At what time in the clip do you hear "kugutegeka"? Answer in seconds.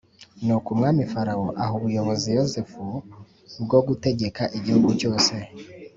3.85-4.43